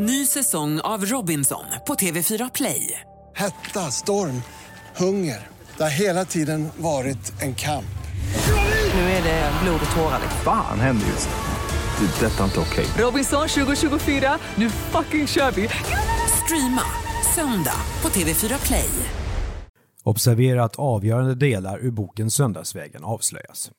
[0.00, 3.00] Ny säsong av Robinson på TV4 Play.
[3.34, 4.42] Hetta, storm,
[4.96, 5.46] hunger.
[5.76, 7.98] Det har hela tiden varit en kamp.
[8.94, 10.20] Nu är det blod och tårar.
[10.44, 12.06] Fan händer just nu.
[12.06, 12.26] Det.
[12.26, 12.86] är Detta är inte okej.
[13.04, 15.68] Robinson 2024, nu fucking kör vi!
[16.44, 16.82] Streama
[17.34, 18.90] söndag på TV4 Play.
[20.02, 23.70] Observera att avgörande delar ur boken Söndagsvägen avslöjas.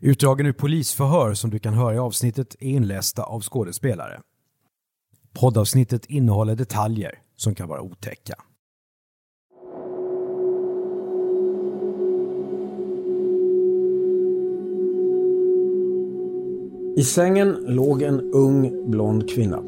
[0.00, 4.20] Utdragen ur polisförhör som du kan höra i avsnittet är inlästa av skådespelare.
[5.40, 8.34] Poddavsnittet innehåller detaljer som kan vara otäcka.
[16.96, 19.62] I sängen låg en ung blond kvinna.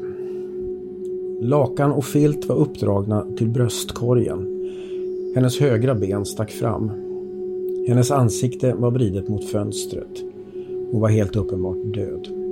[1.41, 4.71] Lakan och filt var uppdragna till bröstkorgen.
[5.35, 6.91] Hennes högra ben stack fram.
[7.87, 10.23] Hennes ansikte var vridet mot fönstret.
[10.91, 12.46] Hon var helt uppenbart död.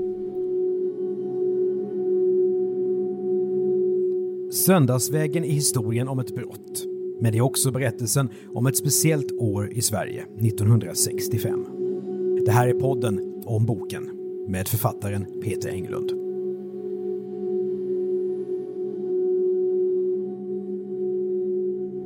[4.66, 6.86] Söndagsvägen är historien om ett brott.
[7.20, 11.66] Men det är också berättelsen om ett speciellt år i Sverige, 1965.
[12.46, 14.10] Det här är podden om boken
[14.48, 16.10] med författaren Peter Englund.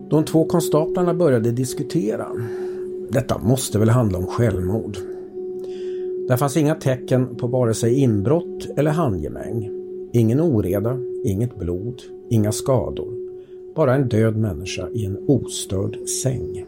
[0.09, 2.27] De två konstaplarna började diskutera.
[3.09, 4.97] Detta måste väl handla om självmord.
[6.27, 9.69] Där fanns inga tecken på vare sig inbrott eller handgemäng.
[10.13, 13.13] Ingen oreda, inget blod, inga skador.
[13.75, 16.65] Bara en död människa i en ostörd säng.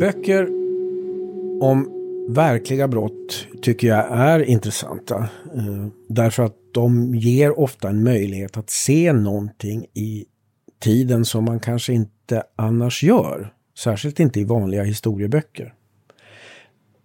[0.00, 0.48] Böcker
[1.60, 1.90] om
[2.28, 5.16] verkliga brott tycker jag är intressanta.
[5.54, 10.24] Eh, därför att de ger ofta en möjlighet att se någonting i
[10.80, 13.52] tiden som man kanske inte annars gör.
[13.78, 15.74] Särskilt inte i vanliga historieböcker.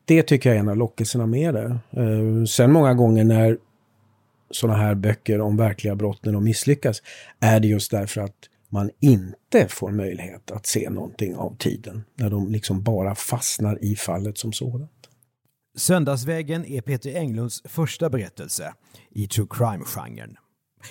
[0.10, 1.80] Det tycker jag är en av lockelserna med det.
[1.92, 3.58] Eh, sen många gånger när
[4.52, 7.02] sådana här böcker om verkliga brott när de misslyckas
[7.40, 8.36] är det just därför att
[8.70, 12.04] man inte får möjlighet att se någonting av tiden.
[12.16, 15.10] När de liksom bara fastnar i fallet som sådant.
[15.78, 18.74] Söndagsvägen är Peter Englunds första berättelse
[19.12, 20.36] i true crime-genren.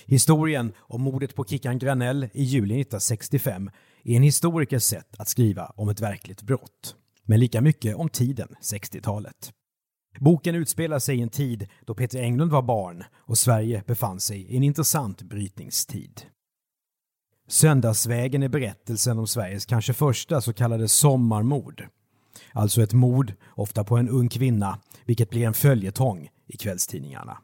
[0.06, 3.70] Historien om mordet på Kickan Granell i juli 1965
[4.04, 6.94] är en historikers sätt att skriva om ett verkligt brott.
[7.28, 9.52] Men lika mycket om tiden, 60-talet.
[10.20, 14.40] Boken utspelar sig i en tid då Peter Englund var barn och Sverige befann sig
[14.40, 16.22] i en intressant brytningstid.
[17.48, 21.86] Söndagsvägen är berättelsen om Sveriges kanske första så kallade sommarmord.
[22.52, 27.38] Alltså ett mord, ofta på en ung kvinna, vilket blir en följetong i kvällstidningarna.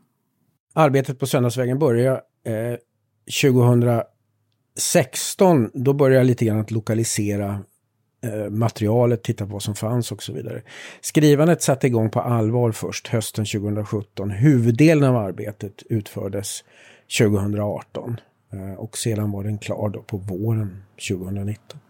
[0.74, 2.76] Arbetet på Söndagsvägen började eh,
[3.42, 5.70] 2016.
[5.74, 7.64] Då började jag lite grann att lokalisera
[8.24, 10.62] Eh, materialet, titta på vad som fanns och så vidare.
[11.00, 14.30] Skrivandet satte igång på allvar först hösten 2017.
[14.30, 16.64] Huvuddelen av arbetet utfördes
[17.18, 18.20] 2018
[18.52, 21.80] eh, och sedan var den klar då på våren 2019.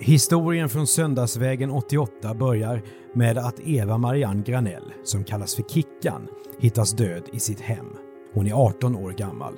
[0.00, 2.82] Historien från Söndagsvägen 88 börjar
[3.14, 6.28] med att Eva Marianne Granell, som kallas för Kickan,
[6.60, 7.86] hittas död i sitt hem.
[8.34, 9.54] Hon är 18 år gammal.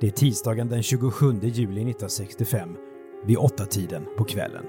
[0.00, 2.76] Det är tisdagen den 27 juli 1965
[3.24, 4.64] vid åtta tiden på kvällen.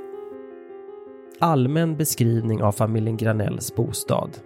[1.40, 4.38] Allmän beskrivning av familjen Granells bostad.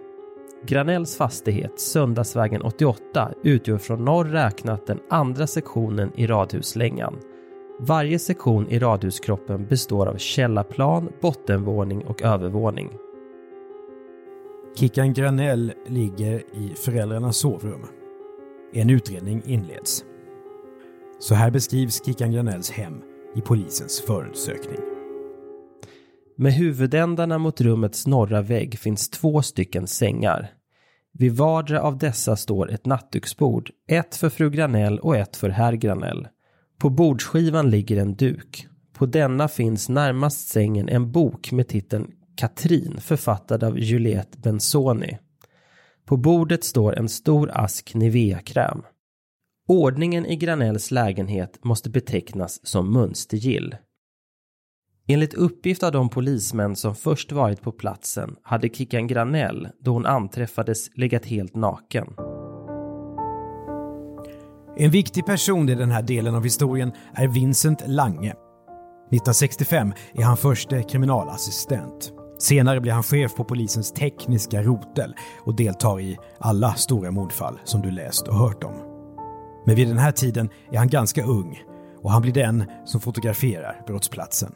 [0.66, 7.14] Granells fastighet Söndagsvägen 88 utgör från norr räknat den andra sektionen i radhuslängan
[7.78, 12.90] varje sektion i radhuskroppen består av källarplan, bottenvåning och övervåning.
[14.76, 17.86] Kickan Granell ligger i föräldrarnas sovrum.
[18.72, 20.04] En utredning inleds.
[21.28, 23.02] Så här beskrivs Kickan Granells hem
[23.36, 24.80] i polisens förundersökning.
[26.36, 30.50] Med huvudändarna mot rummets norra vägg finns två stycken sängar.
[31.12, 35.72] Vid vardera av dessa står ett nattduksbord, ett för fru Granell och ett för herr
[35.72, 36.28] Granell.
[36.78, 38.66] På bordsskivan ligger en duk.
[38.92, 45.18] På denna finns närmast sängen en bok med titeln Katrin författad av Juliette Benzoni.
[46.04, 48.82] På bordet står en stor ask Nivea-kräm.
[49.68, 53.76] Ordningen i Granells lägenhet måste betecknas som mönstergill.
[55.08, 60.06] Enligt uppgift av de polismän som först varit på platsen hade Kickan Granell, då hon
[60.06, 62.06] anträffades, legat helt naken.
[64.76, 68.30] En viktig person i den här delen av historien är Vincent Lange.
[68.30, 72.12] 1965 är han förste kriminalassistent.
[72.38, 75.14] Senare blir han chef på polisens tekniska rotel
[75.44, 78.93] och deltar i alla stora mordfall som du läst och hört om.
[79.64, 81.62] Men vid den här tiden är han ganska ung
[82.02, 84.52] och han blir den som fotograferar brottsplatsen.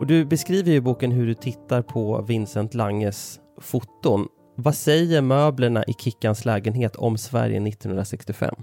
[0.00, 4.28] Och du beskriver ju i boken hur du tittar på Vincent Langes foton.
[4.56, 8.54] Vad säger möblerna i Kickans lägenhet om Sverige 1965?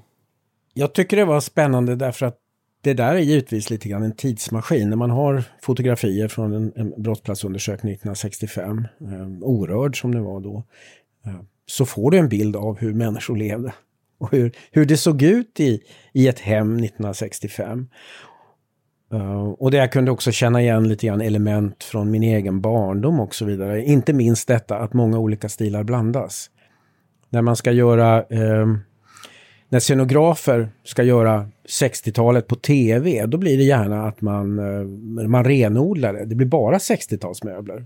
[0.73, 2.37] Jag tycker det var spännande därför att
[2.83, 4.89] det där är givetvis lite grann en tidsmaskin.
[4.89, 10.63] När man har fotografier från en, en brottsplatsundersökning 1965, eh, orörd som det var då,
[11.25, 13.73] eh, så får du en bild av hur människor levde
[14.21, 15.81] och hur, hur det såg ut i,
[16.13, 17.87] i ett hem 1965.
[19.13, 22.61] Uh, eh, och det jag kunde också känna igen lite grann element från min egen
[22.61, 23.83] barndom och så vidare.
[23.83, 26.49] Inte minst detta att många olika stilar blandas.
[27.29, 28.77] När man ska göra, uh,
[29.69, 31.49] när scenografer ska göra
[31.81, 34.87] 60-talet på tv, då blir det gärna att man, uh,
[35.27, 36.25] man renodlar det.
[36.25, 37.85] Det blir bara 60-talsmöbler.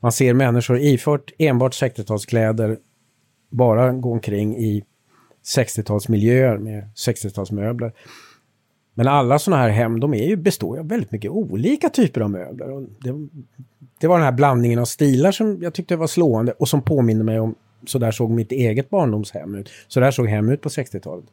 [0.00, 2.76] Man ser människor ifört enbart 60-talskläder,
[3.50, 4.84] bara gå omkring i
[5.56, 7.92] 60-talsmiljöer med 60-talsmöbler.
[8.94, 12.30] Men alla sådana här hem, de är ju, består av väldigt mycket olika typer av
[12.30, 12.70] möbler.
[12.70, 13.28] Och det,
[14.00, 17.24] det, var den här blandningen av stilar som jag tyckte var slående och som påminner
[17.24, 17.54] mig om
[17.86, 19.70] så där såg mitt eget barndomshem ut.
[19.88, 21.24] Så där såg hem ut på 60-talet.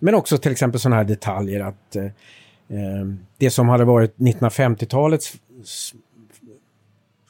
[0.00, 3.06] Men också till exempel sådana här detaljer att eh, eh,
[3.38, 5.34] det som hade varit 1950-talets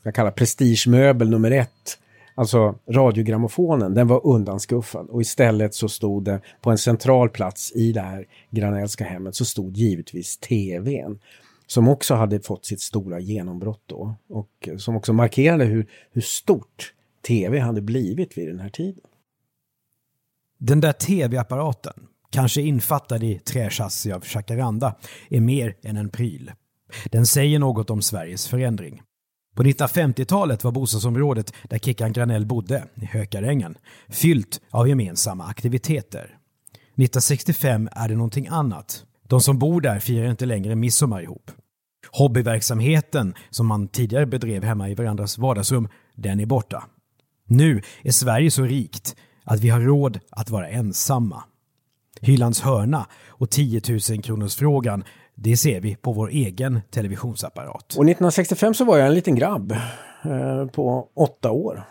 [0.00, 1.98] ska kalla prestigemöbel nummer ett
[2.34, 7.92] Alltså radiogrammofonen, den var undanskuffad och istället så stod det på en central plats i
[7.92, 11.18] det här Granellska hemmet så stod givetvis tvn.
[11.66, 16.22] Som också hade fått sitt stora genombrott då och eh, som också markerade hur, hur
[16.22, 16.94] stort
[17.26, 19.04] tv hade blivit vid den här tiden.
[20.58, 21.92] Den där tv-apparaten,
[22.30, 24.96] kanske infattad i trächassi av jacaranda,
[25.30, 26.52] är mer än en pryl.
[27.10, 29.02] Den säger något om Sveriges förändring.
[29.54, 33.74] På 1950-talet var bostadsområdet där Kickan Granell bodde, i Hökarängen,
[34.08, 36.24] fyllt av gemensamma aktiviteter.
[36.74, 39.04] 1965 är det någonting annat.
[39.28, 41.50] De som bor där firar inte längre midsommar ihop.
[42.10, 46.84] Hobbyverksamheten som man tidigare bedrev hemma i varandras vardagsrum, den är borta.
[47.46, 51.44] Nu är Sverige så rikt att vi har råd att vara ensamma.
[52.20, 55.04] Hylands hörna och 10 000 kronors frågan
[55.42, 57.84] det ser vi på vår egen televisionsapparat.
[57.84, 59.72] Och 1965 så var jag en liten grabb
[60.24, 61.84] eh, på åtta år.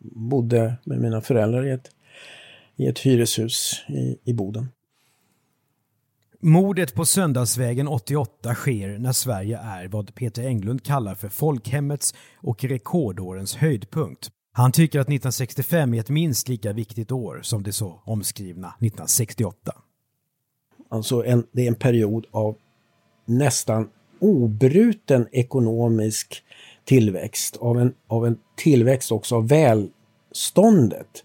[0.00, 1.90] Bodde med mina föräldrar i ett,
[2.76, 4.68] i ett hyreshus i, i Boden.
[6.40, 12.64] Mordet på Söndagsvägen 88 sker när Sverige är vad Peter Englund kallar för folkhemmets och
[12.64, 14.28] rekordårens höjdpunkt.
[14.52, 19.72] Han tycker att 1965 är ett minst lika viktigt år som det så omskrivna 1968.
[20.94, 22.56] Alltså en, det är en period av
[23.24, 23.88] nästan
[24.20, 26.42] obruten ekonomisk
[26.84, 31.24] tillväxt, av en, av en tillväxt också av välståndet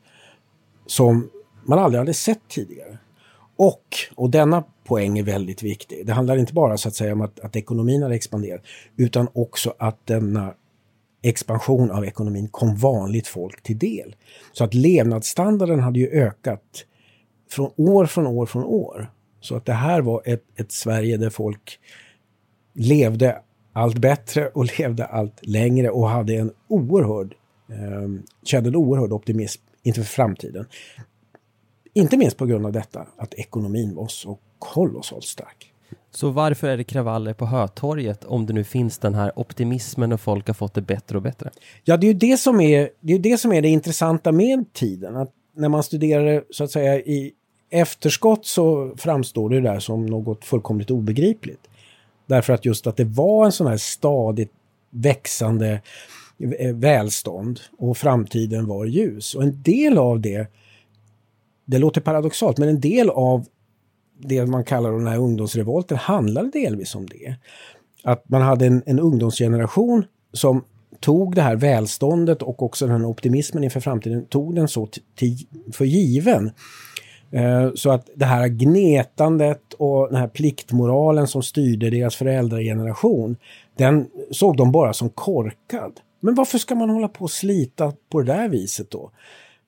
[0.85, 1.29] som
[1.65, 2.97] man aldrig hade sett tidigare.
[3.55, 3.83] Och,
[4.15, 7.39] och denna poäng är väldigt viktig, det handlar inte bara så att säga om att,
[7.39, 8.61] att ekonomin har expanderat,
[8.97, 10.53] utan också att denna
[11.21, 14.15] expansion av ekonomin kom vanligt folk till del.
[14.51, 16.85] Så att levnadsstandarden hade ju ökat
[17.49, 19.09] från år från år från år.
[19.41, 21.79] Så att det här var ett, ett Sverige där folk
[22.73, 23.41] levde
[23.73, 27.35] allt bättre och levde allt längre och hade en oerhörd,
[27.69, 30.65] eh, kände en oerhörd optimism inför framtiden.
[31.93, 35.73] Inte minst på grund av detta att ekonomin var så kolossalt stark.
[36.11, 40.21] Så varför är det kravaller på Hötorget om det nu finns den här optimismen och
[40.21, 41.49] folk har fått det bättre och bättre?
[41.83, 44.73] Ja, det är ju det som är det, är det, som är det intressanta med
[44.73, 45.15] tiden.
[45.15, 47.33] Att när man studerar så att säga i
[47.69, 51.69] efterskott så framstår det där som något fullkomligt obegripligt.
[52.25, 54.51] Därför att just att det var en sån här stadigt
[54.89, 55.81] växande
[56.59, 59.35] eh, välstånd och framtiden var ljus.
[59.35, 60.47] Och en del av det,
[61.65, 63.45] det låter paradoxalt, men en del av
[64.19, 67.35] det man kallar den här ungdomsrevolten handlade delvis om det.
[68.03, 70.63] Att man hade en, en ungdomsgeneration som
[70.99, 74.87] tog det här välståndet och också den här optimismen inför framtiden, tog den så
[75.73, 76.51] för given.
[77.31, 83.37] Eh, så att det här gnetandet och den här pliktmoralen som styrde deras föräldrageneration,
[83.77, 85.99] den såg de bara som korkad.
[86.19, 89.11] Men varför ska man hålla på och slita på det där viset då?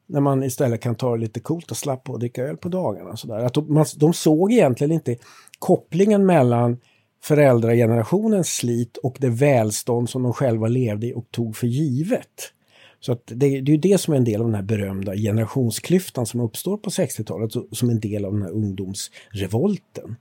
[0.08, 3.18] När man istället kan ta det lite coolt och slappa och dricka öl på dagarna.
[3.18, 3.40] Så där.
[3.40, 5.16] Att de, de såg egentligen inte
[5.60, 6.78] kopplingen mellan
[7.24, 12.54] föräldragenerationens slit och det välstånd som de själva levde i och tog för givet.
[13.02, 15.16] Så att det, det är ju det som är en del av den här berömda
[15.16, 20.16] generationsklyftan som uppstår på 60-talet som en del av den här ungdomsrevolten.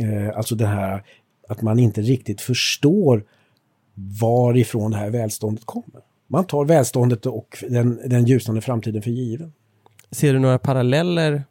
[0.00, 1.04] Eh, alltså det här
[1.48, 3.24] att man inte riktigt förstår
[4.20, 6.00] varifrån det här välståndet kommer.
[6.26, 9.52] Man tar välståndet och den, den ljusnande framtiden för given.
[10.10, 11.44] Ser du några paralleller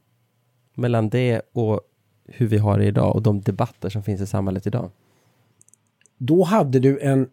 [0.74, 1.82] mellan det och
[2.26, 4.92] hur vi har det idag och de debatter som finns i samhället idag?
[6.18, 7.30] Då hade du en,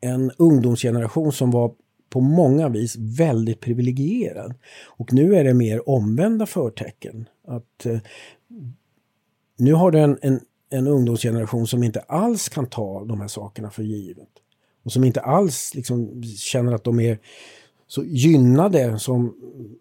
[0.00, 1.72] en ungdomsgeneration som var
[2.10, 4.54] på många vis väldigt privilegierad.
[4.86, 7.28] Och nu är det mer omvända förtecken.
[7.46, 7.98] Att eh,
[9.56, 10.40] Nu har du en, en,
[10.70, 14.28] en ungdomsgeneration som inte alls kan ta de här sakerna för givet.
[14.84, 17.18] Och som inte alls liksom känner att de är
[17.86, 19.34] så gynnade som,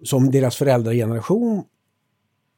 [0.04, 1.64] som deras föräldrageneration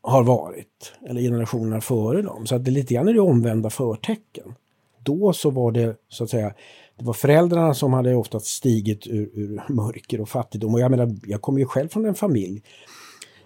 [0.02, 0.94] har varit.
[1.10, 2.46] Eller generationerna före dem.
[2.46, 4.56] Så att det lite grann är det omvända förtecken.
[5.04, 6.54] Då så var det så att säga
[6.98, 10.74] det var föräldrarna som hade ofta stigit ur, ur mörker och fattigdom.
[10.74, 12.64] Och jag menar, jag kommer ju själv från en familj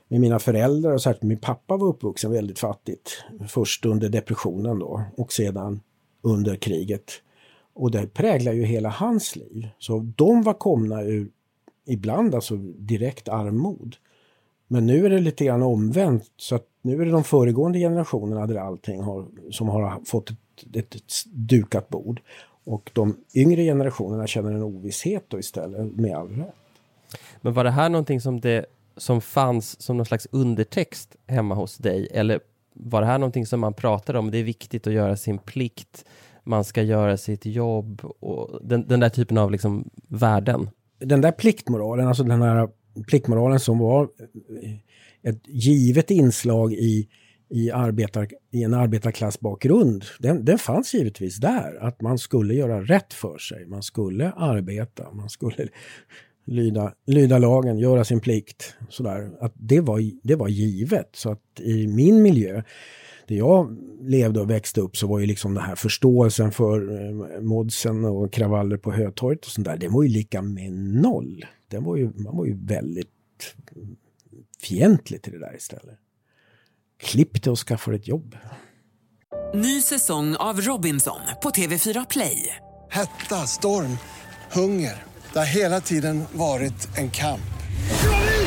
[0.08, 3.24] med mina föräldrar och särskilt min pappa var uppvuxen väldigt fattigt.
[3.48, 5.82] Först under depressionen då och sedan
[6.22, 7.12] under kriget.
[7.74, 9.68] Och det präglar ju hela hans liv.
[9.80, 11.30] Så de var komna ur,
[11.88, 13.96] ibland alltså direkt armod.
[14.76, 18.48] Men nu är det lite grann omvänt så att nu är det de föregående generationerna
[18.48, 20.38] där allting har, som har fått ett,
[20.76, 22.22] ett, ett dukat bord.
[22.64, 26.56] Och de yngre generationerna känner en ovisshet då istället, med all rätt.
[27.42, 28.66] Men var det här någonting som, det,
[28.98, 32.08] som fanns som någon slags undertext hemma hos dig?
[32.12, 32.40] Eller
[32.74, 34.32] var det här någonting som man pratade om?
[34.32, 36.06] Det är viktigt att göra sin plikt,
[36.44, 40.70] man ska göra sitt jobb och den, den där typen av liksom värden?
[41.00, 42.70] Den där pliktmoralen, alltså den här
[43.08, 47.08] pliktmoralen som var eh, ett givet inslag i
[47.50, 51.78] i, arbetar, i en arbetarklassbakgrund, den, den fanns givetvis där.
[51.82, 55.68] Att man skulle göra rätt för sig, man skulle arbeta, man skulle
[56.46, 58.76] lyda, lyda lagen, göra sin plikt.
[58.90, 59.32] Sådär.
[59.40, 61.10] Att det, var, det var givet.
[61.14, 62.64] Så att i min miljö,
[63.28, 67.42] där jag levde och växte upp så var ju liksom den här förståelsen för eh,
[67.42, 71.46] modsen och kravaller på Hötorget och sånt där, det var ju lika med noll.
[71.68, 73.10] Den var ju, man var ju väldigt
[74.62, 76.00] fientlig till det där istället.
[77.00, 78.38] Klipp dig och skaffa ett jobb.
[79.56, 82.56] Ny säsong av Robinson på TV4 Play.
[82.90, 83.98] Hetta, storm,
[84.52, 85.04] hunger.
[85.34, 87.42] Det har hela tiden varit en kamp.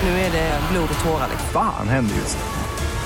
[0.02, 1.30] Nu är det blod och tårar.
[1.52, 2.44] Fan händer just det.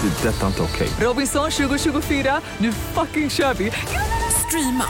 [0.02, 0.88] Det är detta inte okej.
[1.00, 3.72] Robinson 2024, nu fucking kör vi!
[4.46, 4.84] Streama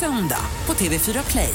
[0.00, 1.54] söndag på TV4 Play.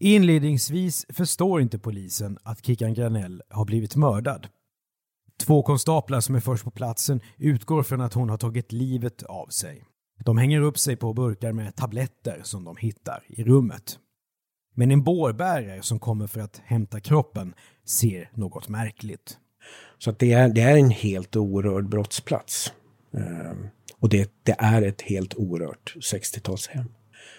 [0.00, 4.48] Inledningsvis förstår inte polisen att Kickan Granell har blivit mördad.
[5.38, 9.46] Två konstaplar som är först på platsen utgår från att hon har tagit livet av
[9.46, 9.84] sig.
[10.24, 13.98] De hänger upp sig på burkar med tabletter som de hittar i rummet.
[14.74, 19.38] Men en bårbärare som kommer för att hämta kroppen ser något märkligt.
[19.98, 22.72] Så att det, är, det är en helt orörd brottsplats.
[23.12, 26.84] Ehm, och det, det är ett helt orört 60-talshem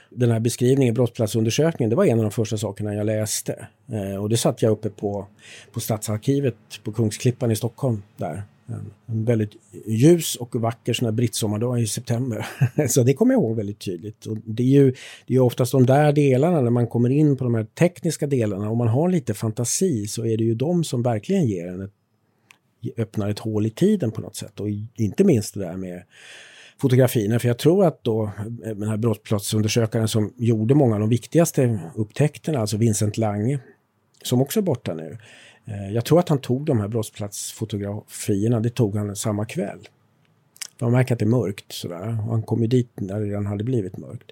[0.10, 3.68] den här beskrivningen, brottsplatsundersökningen, det var en av de första sakerna jag läste.
[3.92, 5.28] Eh, och det satt jag uppe på,
[5.72, 8.44] på Stadsarkivet på Kungsklippan i Stockholm där.
[8.70, 9.52] En, en väldigt
[9.86, 12.48] ljus och vacker sån här brittsommardag i september.
[12.88, 14.26] så det kommer jag ihåg väldigt tydligt.
[14.26, 14.94] Och det är ju
[15.28, 18.70] det är oftast de där delarna, när man kommer in på de här tekniska delarna,
[18.70, 21.92] om man har lite fantasi så är det ju de som verkligen ger en ett,
[22.98, 24.60] öppnar ett hål i tiden på något sätt.
[24.60, 26.04] Och inte minst det där med
[26.82, 27.40] fotografierna.
[27.40, 28.24] För jag tror att då
[28.66, 33.60] eh, den här brottsplatsundersökaren som gjorde många av de viktigaste upptäckterna, alltså Vincent Lange,
[34.24, 35.18] som också är borta nu.
[35.66, 39.80] Eh, jag tror att han tog de här brottsplatsfotografierna, det tog han samma kväll.
[40.82, 42.08] Man märker att det är mörkt sådär.
[42.08, 44.32] Och han kom ju dit när det redan hade blivit mörkt.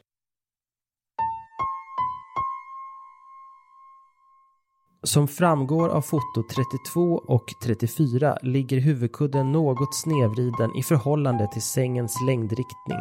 [5.06, 12.22] Som framgår av foto 32 och 34 ligger huvudkudden något snedvriden i förhållande till sängens
[12.28, 12.98] längdriktning.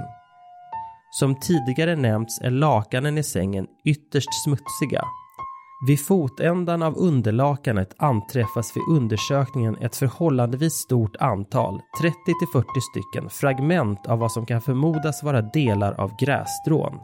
[1.11, 5.05] Som tidigare nämnts är lakanen i sängen ytterst smutsiga.
[5.87, 11.81] Vid fotändan av underlakanet anträffas vid undersökningen ett förhållandevis stort antal,
[12.55, 16.99] 30-40 stycken, fragment av vad som kan förmodas vara delar av grässtrån.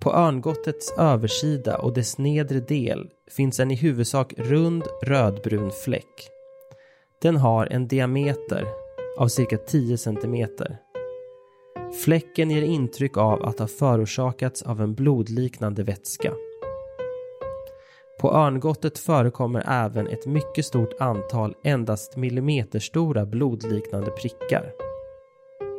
[0.00, 6.28] På örngottets översida och dess nedre del finns en i huvudsak rund rödbrun fläck.
[7.22, 8.64] Den har en diameter
[9.18, 10.48] av cirka 10 cm.
[12.04, 16.32] Fläcken ger intryck av att ha förorsakats av en blodliknande vätska.
[18.20, 24.87] På örngottet förekommer även ett mycket stort antal endast millimeterstora blodliknande prickar.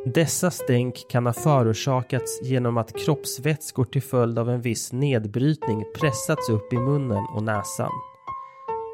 [0.04, 6.48] Dessa stänk kan ha förorsakats genom att kroppsvätskor till följd av en viss nedbrytning pressats
[6.48, 7.90] upp i munnen och näsan.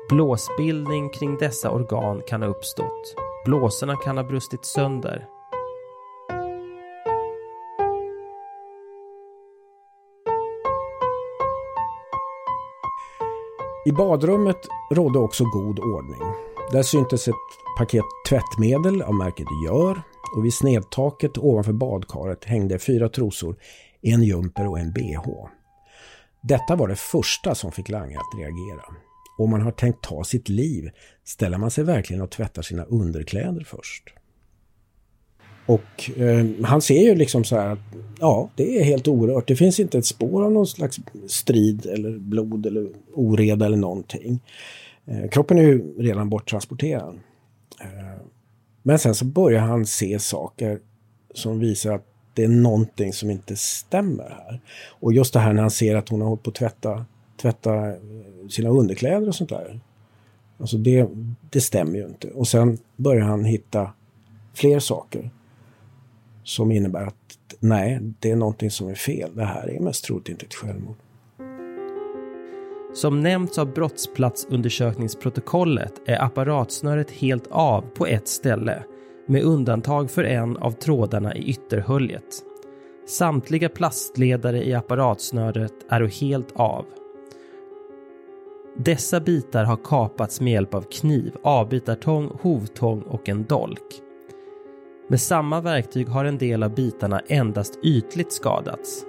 [0.08, 3.14] Blåsbildning kring dessa organ kan ha uppstått.
[3.44, 5.26] Blåsorna kan ha brustit sönder.
[13.86, 16.22] I badrummet rådde också god ordning.
[16.72, 17.34] Där syntes ett
[17.78, 20.02] paket tvättmedel av märket Gör
[20.37, 23.56] och vid snedtaket ovanför badkaret hängde fyra trosor,
[24.02, 25.47] en jumper och en bh.
[26.42, 28.85] Detta var det första som fick Lange att reagera.
[29.38, 30.90] Om man har tänkt ta sitt liv
[31.25, 34.14] ställer man sig verkligen och tvättar sina underkläder först.
[35.66, 37.78] Och eh, han ser ju liksom så här att
[38.21, 39.49] ja, det är helt orört.
[39.49, 44.40] Det finns inte ett spår av någon slags strid eller blod eller oreda eller någonting.
[45.06, 47.18] Eh, kroppen är ju redan borttransporterad.
[47.80, 48.23] Eh,
[48.87, 50.81] men sen så börjar han se saker
[51.35, 54.61] som visar att det är någonting som inte stämmer här.
[54.88, 57.05] Och just det här när han ser att hon har hållit på att tvätta,
[57.43, 57.97] tvätta eh,
[58.50, 59.81] sina underkläder och sånt där.
[60.59, 61.09] Alltså det,
[61.50, 62.31] det stämmer ju inte.
[62.31, 63.93] Och sen börjar han hitta
[64.55, 65.31] fler saker
[66.45, 69.31] som innebär att nej, det är någonting som är fel.
[69.35, 70.97] Det här är mest troligt inte ett självmord.
[72.96, 78.82] Som nämnts av brottsplatsundersökningsprotokollet är apparatsnöret helt av på ett ställe
[79.26, 82.42] med undantag för en av trådarna i ytterhöljet.
[83.06, 86.84] Samtliga plastledare i apparatsnöret är helt av.
[88.76, 94.02] Dessa bitar har kapats med hjälp av kniv, avbitartång, hovtång och en dolk.
[95.08, 99.04] Med samma verktyg har en del av bitarna endast ytligt skadats.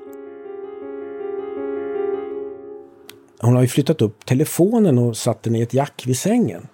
[3.48, 6.68] Hon har ju flyttat upp telefonen och satt den i ett jack vid sängen.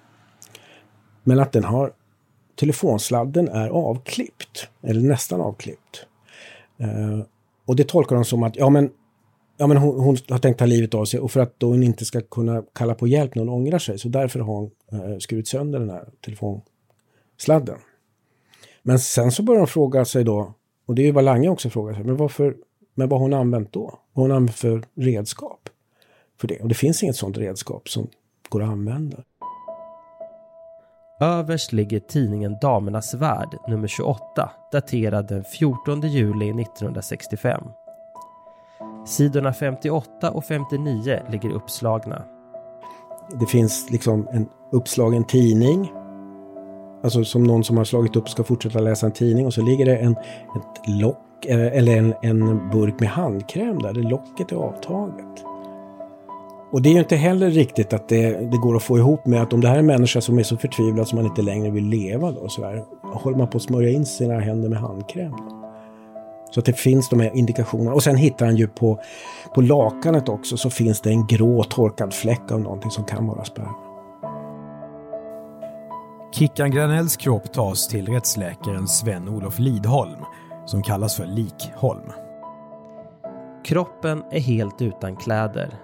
[1.23, 1.93] Men att den har
[2.55, 6.05] telefonsladden är avklippt, eller nästan avklippt.
[6.77, 7.19] Eh,
[7.65, 8.89] och det tolkar hon som att ja, men,
[9.57, 11.83] ja, men hon, hon, har tänkt ta livet av sig och för att då hon
[11.83, 15.17] inte ska kunna kalla på hjälp när hon ångrar sig så därför har hon eh,
[15.19, 17.77] skurit sönder den här telefonsladden.
[18.83, 20.53] Men sen så börjar hon fråga sig då,
[20.85, 22.55] och det är ju vad Lange också frågar sig, men varför,
[22.95, 23.99] men vad har hon använt då?
[24.13, 25.69] Vad har hon använt för redskap?
[26.39, 26.59] För det.
[26.59, 28.07] Och det finns inget sådant redskap som
[28.49, 29.17] går att använda.
[31.19, 37.63] Överst ligger tidningen Damernas Värld nummer 28 daterad den 14 juli 1965.
[39.05, 42.23] Sidorna 58 och 59 ligger uppslagna.
[43.39, 45.91] Det finns liksom en uppslagen tidning
[47.03, 49.85] Alltså som någon som har slagit upp ska fortsätta läsa en tidning och så ligger
[49.85, 53.93] det en, ett lock eh, eller en, en burk med handkräm där.
[53.93, 55.52] Det locket är avtaget.
[56.73, 59.41] Och det är ju inte heller riktigt att det, det, går att få ihop med
[59.41, 61.71] att om det här är en människa som är så förtvivlad som man inte längre
[61.71, 65.33] vill leva då, så här, håller man på att smörja in sina händer med handkräm.
[66.51, 67.93] Så att det finns de här indikationerna.
[67.93, 68.99] Och sen hittar han ju på,
[69.55, 73.43] på lakanet också så finns det en grå torkad fläck av någonting som kan vara
[73.43, 73.75] sperma.
[76.31, 80.19] Kickan Granells kropp tas till rättsläkaren Sven-Olof Lidholm,
[80.65, 82.11] som kallas för Likholm.
[83.65, 85.79] Kroppen är helt utan kläder.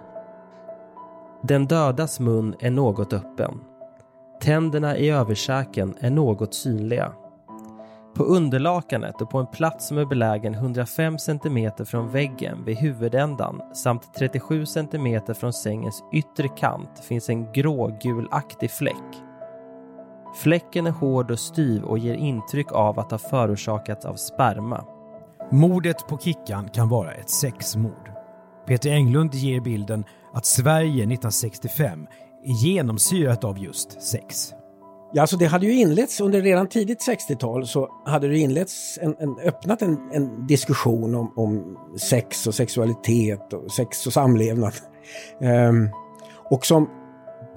[1.42, 3.60] Den dödas mun är något öppen.
[4.42, 7.12] Tänderna i översäken är något synliga.
[8.16, 13.62] På underlakanet och på en plats som är belägen 105 cm från väggen vid huvudändan
[13.74, 19.24] samt 37 cm från sängens yttre kant finns en grågulaktig fläck
[20.34, 24.86] Fläcken är hård och styv och ger intryck av att ha förorsakats av sperma.
[25.52, 28.12] Mordet på Kickan kan vara ett sexmord.
[28.66, 32.08] Peter Englund ger bilden att Sverige 1965
[32.46, 34.54] är genomsyrat av just sex.
[35.14, 39.16] Ja, alltså det hade ju inletts under redan tidigt 60-tal så hade det inletts en,
[39.20, 44.74] en öppnat en, en diskussion om, om, sex och sexualitet och sex och samlevnad.
[45.42, 45.90] Ehm,
[46.50, 46.90] och som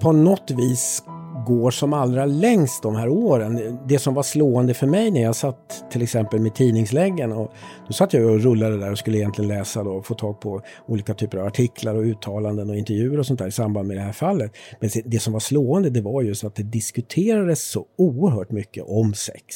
[0.01, 1.03] på något vis
[1.45, 3.79] går som allra längst de här åren.
[3.87, 7.53] Det som var slående för mig när jag satt till exempel med tidningsläggen och
[7.87, 10.61] då satt jag och rullade där och skulle egentligen läsa då och få tag på
[10.87, 14.01] olika typer av artiklar och uttalanden och intervjuer och sånt där i samband med det
[14.01, 14.51] här fallet.
[14.79, 19.13] Men det som var slående det var just att det diskuterades så oerhört mycket om
[19.13, 19.55] sex.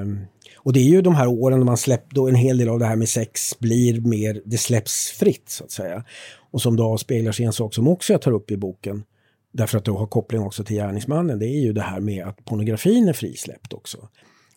[0.00, 0.20] Um,
[0.58, 2.78] och det är ju de här åren då man släppt, då en hel del av
[2.78, 6.04] det här med sex blir mer, det släpps fritt så att säga.
[6.50, 9.04] Och som då avspeglar sig i en sak som också jag tar upp i boken
[9.52, 11.38] Därför att du har koppling också till gärningsmannen.
[11.38, 14.08] Det är ju det här med att pornografin är frisläppt också.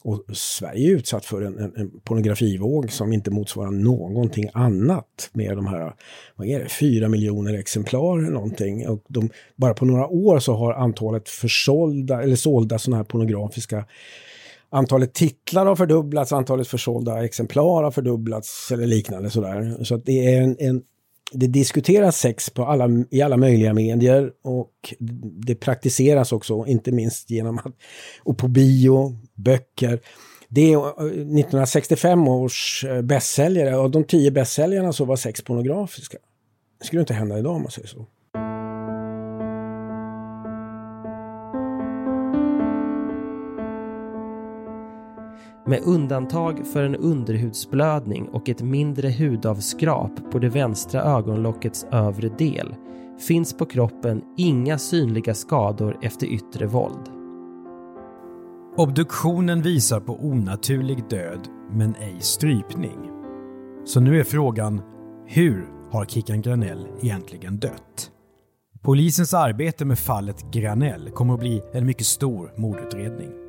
[0.04, 5.58] Och Sverige är utsatt för en, en, en pornografivåg som inte motsvarar någonting annat med
[5.58, 5.94] de här,
[6.36, 8.88] vad är det, fyra miljoner exemplar eller någonting.
[8.88, 13.86] Och de, bara på några år så har antalet försålda eller sålda sådana här pornografiska
[14.74, 19.84] antalet titlar har fördubblats, antalet försålda exemplar har fördubblats eller liknande sådär.
[19.84, 20.82] Så att det är en, en
[21.34, 24.94] det diskuteras sex på alla, i alla möjliga medier och
[25.46, 27.74] det praktiseras också, inte minst genom att,
[28.24, 30.00] och på bio, böcker.
[30.50, 36.18] Det är eh, 1965 års eh, bästsäljare, av de tio bästsäljarna så var sex pornografiska.
[36.80, 38.06] Det skulle inte hända idag om man säger så.
[45.66, 52.76] Med undantag för en underhudsblödning och ett mindre hudavskrap på det vänstra ögonlockets övre del
[53.28, 57.10] finns på kroppen inga synliga skador efter yttre våld.
[58.78, 63.10] Obduktionen visar på onaturlig död, men ej strypning.
[63.86, 64.82] Så nu är frågan,
[65.28, 68.12] hur har Kickan Granell egentligen dött?
[68.82, 73.43] Polisens arbete med fallet Granell kommer att bli en mycket stor mordutredning.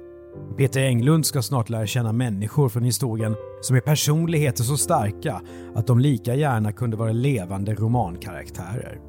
[0.57, 5.41] Peter Englund ska snart lära känna människor från historien som är personligheter så starka
[5.75, 9.01] att de lika gärna kunde vara levande romankaraktärer.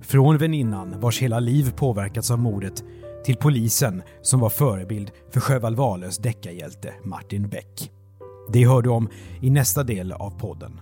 [0.00, 2.84] Från väninnan vars hela liv påverkats av mordet
[3.24, 7.90] till polisen som var förebild för Sjöwall Wahlöös deckarhjälte Martin Beck.
[8.52, 9.08] Det hör du om
[9.40, 10.80] i nästa del av podden.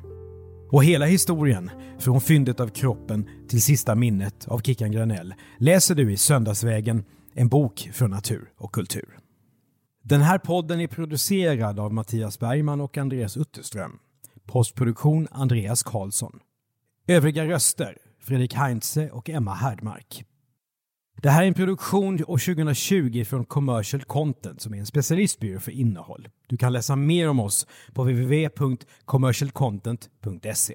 [0.70, 6.12] Och hela historien, från fyndet av kroppen till sista minnet av Kickan Granell, läser du
[6.12, 7.04] i Söndagsvägen,
[7.35, 9.19] en bok från natur och kultur.
[10.03, 13.99] Den här podden är producerad av Mattias Bergman och Andreas Utterström.
[14.47, 16.38] Postproduktion Andreas Karlsson.
[17.07, 20.25] Övriga röster Fredrik Heinze och Emma Härdmark.
[21.23, 25.73] Det här är en produktion år 2020 från Commercial Content som är en specialistbyrå för
[25.73, 26.29] innehåll.
[26.47, 30.75] Du kan läsa mer om oss på www.commercialcontent.se.